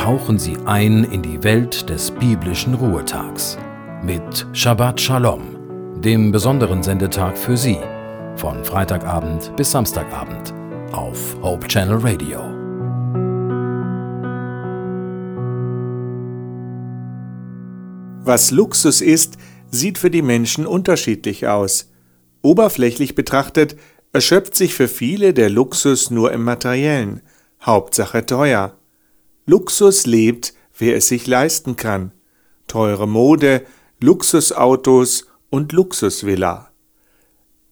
tauchen 0.00 0.38
Sie 0.38 0.56
ein 0.64 1.04
in 1.04 1.20
die 1.20 1.44
Welt 1.44 1.90
des 1.90 2.10
biblischen 2.10 2.72
Ruhetags 2.72 3.58
mit 4.02 4.46
Shabbat 4.54 4.98
Shalom, 4.98 5.42
dem 6.00 6.32
besonderen 6.32 6.82
Sendetag 6.82 7.36
für 7.36 7.54
Sie, 7.54 7.76
von 8.34 8.64
Freitagabend 8.64 9.54
bis 9.56 9.72
Samstagabend 9.72 10.54
auf 10.92 11.36
Hope 11.42 11.68
Channel 11.68 11.98
Radio. 11.98 12.40
Was 18.24 18.52
Luxus 18.52 19.02
ist, 19.02 19.36
sieht 19.70 19.98
für 19.98 20.10
die 20.10 20.22
Menschen 20.22 20.64
unterschiedlich 20.64 21.46
aus. 21.46 21.90
Oberflächlich 22.40 23.14
betrachtet 23.14 23.76
erschöpft 24.14 24.56
sich 24.56 24.72
für 24.72 24.88
viele 24.88 25.34
der 25.34 25.50
Luxus 25.50 26.10
nur 26.10 26.32
im 26.32 26.42
Materiellen, 26.42 27.20
Hauptsache 27.60 28.24
teuer. 28.24 28.79
Luxus 29.46 30.06
lebt, 30.06 30.54
wer 30.78 30.96
es 30.96 31.08
sich 31.08 31.26
leisten 31.26 31.76
kann. 31.76 32.12
Teure 32.66 33.08
Mode, 33.08 33.64
Luxusautos 34.00 35.26
und 35.50 35.72
Luxusvilla. 35.72 36.70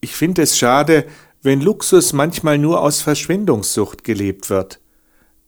Ich 0.00 0.14
finde 0.14 0.42
es 0.42 0.58
schade, 0.58 1.06
wenn 1.42 1.60
Luxus 1.60 2.12
manchmal 2.12 2.58
nur 2.58 2.80
aus 2.82 3.00
Verschwendungssucht 3.00 4.04
gelebt 4.04 4.50
wird. 4.50 4.80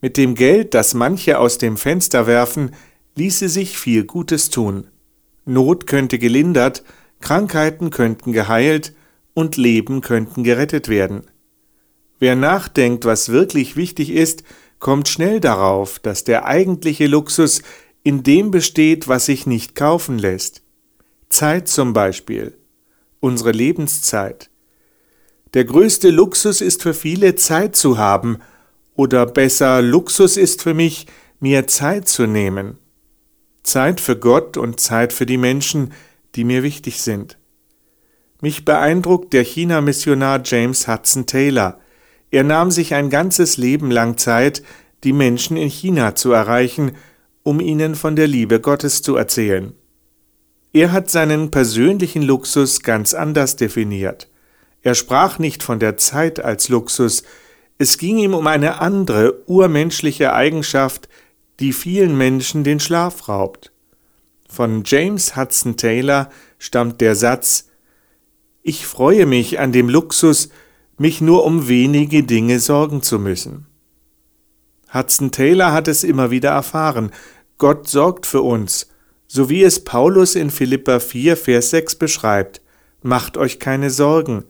Mit 0.01 0.17
dem 0.17 0.35
Geld, 0.35 0.75
das 0.75 0.95
manche 0.95 1.39
aus 1.39 1.59
dem 1.59 1.77
Fenster 1.77 2.27
werfen, 2.27 2.75
ließe 3.17 3.49
sich 3.49 3.79
viel 3.79 4.05
Gutes 4.05 4.51
tun. 4.51 4.87
Not 5.45 5.87
könnte 5.87 6.19
gelindert, 6.19 6.85
Krankheiten 7.21 7.91
könnten 7.91 8.33
geheilt 8.33 8.95
und 9.35 9.57
Leben 9.57 10.01
könnten 10.01 10.43
gerettet 10.43 10.89
werden. 10.89 11.23
Wer 12.19 12.37
nachdenkt, 12.37 13.05
was 13.05 13.31
wirklich 13.31 13.77
wichtig 13.77 14.11
ist, 14.11 14.43
kommt 14.81 15.09
schnell 15.09 15.39
darauf, 15.41 15.99
dass 15.99 16.25
der 16.25 16.47
eigentliche 16.47 17.07
Luxus 17.07 17.63
in 18.03 18.23
dem 18.23 18.51
besteht, 18.51 19.09
was 19.09 19.27
sich 19.27 19.47
nicht 19.47 19.75
kaufen 19.75 20.19
lässt. 20.19 20.63
Zeit 21.29 21.69
zum 21.69 21.93
Beispiel. 21.93 22.59
Unsere 23.21 23.53
Lebenszeit. 23.53 24.51
Der 25.55 25.65
größte 25.65 26.11
Luxus 26.11 26.61
ist 26.61 26.83
für 26.83 26.95
viele 26.95 27.35
Zeit 27.35 27.77
zu 27.77 27.99
haben, 27.99 28.39
oder 28.95 29.25
besser 29.27 29.81
Luxus 29.81 30.37
ist 30.37 30.63
für 30.63 30.75
mich, 30.75 31.07
mir 31.39 31.67
Zeit 31.67 32.09
zu 32.09 32.27
nehmen. 32.27 32.79
Zeit 33.63 34.01
für 34.01 34.19
Gott 34.19 34.57
und 34.57 34.81
Zeit 34.81 35.13
für 35.13 35.27
die 35.27 35.39
Menschen, 35.39 35.93
die 36.35 36.45
mir 36.45 36.63
wichtig 36.63 37.01
sind. 37.01 37.39
Mich 38.41 38.65
beeindruckt 38.65 39.33
der 39.33 39.45
China-Missionar 39.45 40.41
James 40.45 40.89
Hudson 40.89 41.27
Taylor. 41.27 41.79
Er 42.31 42.45
nahm 42.45 42.71
sich 42.71 42.95
ein 42.95 43.11
ganzes 43.11 43.57
Leben 43.57 43.91
lang 43.91 44.17
Zeit, 44.17 44.63
die 45.05 45.13
Menschen 45.13 45.57
in 45.57 45.69
China 45.69 46.15
zu 46.15 46.33
erreichen, 46.33 46.93
um 47.43 47.61
ihnen 47.61 47.95
von 47.95 48.17
der 48.17 48.27
Liebe 48.27 48.61
Gottes 48.61 49.03
zu 49.03 49.17
erzählen. 49.17 49.75
Er 50.73 50.93
hat 50.93 51.11
seinen 51.11 51.51
persönlichen 51.51 52.23
Luxus 52.23 52.83
ganz 52.83 53.15
anders 53.15 53.57
definiert. 53.57 54.29
Er 54.83 54.95
sprach 54.95 55.39
nicht 55.39 55.63
von 55.63 55.81
der 55.81 55.97
Zeit 55.97 56.43
als 56.43 56.69
Luxus, 56.69 57.25
es 57.79 57.97
ging 57.97 58.19
ihm 58.19 58.35
um 58.35 58.47
eine 58.47 58.81
andere, 58.83 59.43
urmenschliche 59.47 60.35
Eigenschaft, 60.35 61.09
die 61.61 61.73
vielen 61.73 62.17
Menschen 62.17 62.63
den 62.63 62.79
Schlaf 62.79 63.27
raubt. 63.27 63.73
Von 64.49 64.83
James 64.85 65.35
Hudson 65.35 65.79
Taylor 65.79 66.29
stammt 66.59 67.01
der 67.01 67.15
Satz 67.17 67.69
Ich 68.63 68.87
freue 68.87 69.25
mich 69.25 69.59
an 69.59 69.73
dem 69.73 69.89
Luxus, 69.89 70.51
mich 71.01 71.23
nur 71.23 71.47
um 71.47 71.67
wenige 71.67 72.25
Dinge 72.25 72.61
sorgen 72.61 73.01
zu 73.01 73.19
müssen. 73.19 73.65
Hudson 74.93 75.31
Taylor 75.31 75.73
hat 75.73 75.89
es 75.89 76.05
immer 76.05 76.31
wieder 76.31 76.51
erfahren, 76.51 77.11
Gott 77.57 77.89
sorgt 77.89 78.27
für 78.27 78.43
uns, 78.43 78.87
so 79.27 79.49
wie 79.49 79.63
es 79.63 79.83
Paulus 79.83 80.35
in 80.35 80.51
Philippa 80.51 81.01
4, 81.01 81.39
Vers 81.39 81.71
6 81.71 81.95
beschreibt. 81.95 82.61
Macht 83.01 83.39
euch 83.39 83.59
keine 83.59 83.89
Sorgen, 83.89 84.45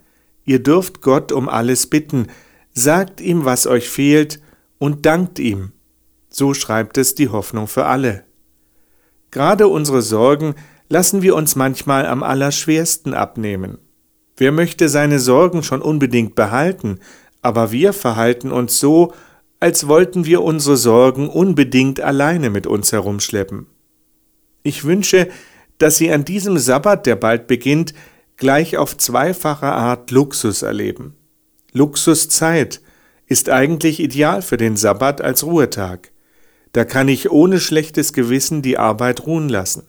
ihr 0.45 0.61
dürft 0.61 1.03
Gott 1.03 1.31
um 1.31 1.49
alles 1.49 1.87
bitten, 1.87 2.27
sagt 2.73 3.21
ihm, 3.21 3.45
was 3.45 3.69
euch 3.69 3.89
fehlt, 3.89 4.41
und 4.79 5.07
dankt 5.07 5.39
ihm. 5.39 5.71
So 6.31 6.53
schreibt 6.53 6.99
es 6.99 7.15
die 7.15 7.29
Hoffnung 7.29 7.69
für 7.69 7.87
alle. 7.87 8.25
Gerade 9.31 9.69
unsere 9.69 10.03
Sorgen 10.03 10.57
lassen 10.89 11.23
wir 11.23 11.37
uns 11.37 11.55
manchmal 11.55 12.07
am 12.07 12.25
allerschwersten 12.25 13.15
abnehmen. 13.15 13.79
Wer 14.41 14.53
möchte 14.53 14.89
seine 14.89 15.19
Sorgen 15.19 15.63
schon 15.63 15.83
unbedingt 15.83 16.35
behalten, 16.35 16.99
aber 17.43 17.73
wir 17.73 17.93
verhalten 17.93 18.53
uns 18.53 18.81
so, 18.81 19.13
als 19.61 19.87
wollten 19.87 20.25
wir 20.25 20.41
unsere 20.41 20.79
Sorgen 20.79 21.29
unbedingt 21.29 22.01
alleine 22.01 22.49
mit 22.49 22.67
uns 22.67 22.91
herumschleppen. 22.91 23.67
Ich 24.63 24.85
wünsche, 24.85 25.29
dass 25.77 25.99
Sie 25.99 26.11
an 26.11 26.25
diesem 26.25 26.57
Sabbat, 26.57 27.05
der 27.05 27.17
bald 27.17 27.49
beginnt, 27.49 27.93
gleich 28.39 28.79
auf 28.79 28.97
zweifache 28.97 29.67
Art 29.67 30.11
Luxus 30.11 30.63
erleben. 30.63 31.17
Luxuszeit 31.75 32.81
ist 33.27 33.51
eigentlich 33.51 34.01
ideal 34.01 34.41
für 34.41 34.57
den 34.57 34.79
Sabbat 34.79 35.21
als 35.21 35.45
Ruhetag. 35.45 36.13
Da 36.73 36.87
kann 36.87 37.09
ich 37.09 37.31
ohne 37.31 37.61
schlechtes 37.61 38.15
Gewissen 38.15 38.63
die 38.63 38.79
Arbeit 38.79 39.27
ruhen 39.27 39.51
lassen. 39.51 39.83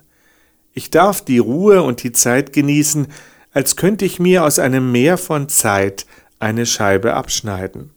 Ich 0.74 0.90
darf 0.90 1.24
die 1.24 1.40
Ruhe 1.40 1.84
und 1.84 2.04
die 2.04 2.12
Zeit 2.12 2.52
genießen, 2.52 3.08
als 3.52 3.76
könnte 3.76 4.06
ich 4.06 4.20
mir 4.20 4.44
aus 4.44 4.60
einem 4.60 4.92
Meer 4.92 5.18
von 5.18 5.50
Zeit 5.50 6.06
eine 6.40 6.66
Scheibe 6.66 7.14
abschneiden. 7.14 7.92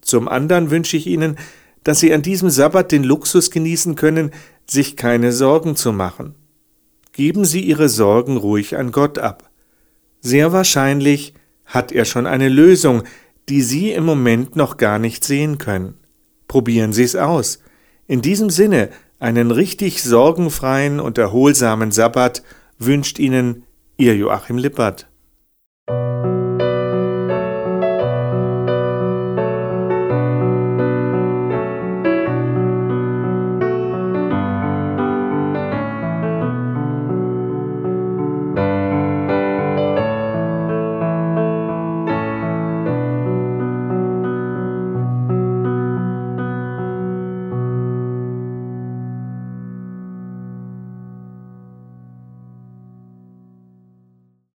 Zum 0.00 0.28
anderen 0.28 0.70
wünsche 0.70 0.96
ich 0.96 1.06
Ihnen, 1.06 1.36
dass 1.84 2.00
Sie 2.00 2.12
an 2.12 2.22
diesem 2.22 2.50
Sabbat 2.50 2.92
den 2.92 3.04
Luxus 3.04 3.50
genießen 3.50 3.96
können, 3.96 4.30
sich 4.66 4.96
keine 4.96 5.32
Sorgen 5.32 5.76
zu 5.76 5.92
machen. 5.92 6.34
Geben 7.12 7.44
Sie 7.44 7.60
Ihre 7.60 7.88
Sorgen 7.88 8.36
ruhig 8.36 8.76
an 8.76 8.92
Gott 8.92 9.18
ab. 9.18 9.50
Sehr 10.20 10.52
wahrscheinlich 10.52 11.34
hat 11.64 11.92
er 11.92 12.04
schon 12.04 12.26
eine 12.26 12.48
Lösung, 12.48 13.02
die 13.48 13.62
Sie 13.62 13.90
im 13.90 14.04
Moment 14.04 14.56
noch 14.56 14.76
gar 14.76 14.98
nicht 14.98 15.24
sehen 15.24 15.58
können. 15.58 15.94
Probieren 16.46 16.92
Sie 16.92 17.02
es 17.02 17.16
aus. 17.16 17.58
In 18.06 18.22
diesem 18.22 18.50
Sinne, 18.50 18.90
einen 19.18 19.50
richtig 19.50 20.02
sorgenfreien 20.02 21.00
und 21.00 21.18
erholsamen 21.18 21.92
Sabbat 21.92 22.42
wünscht 22.78 23.18
Ihnen 23.18 23.64
Ihr 24.02 24.16
Joachim 24.16 24.58
Lippert. 24.58 25.11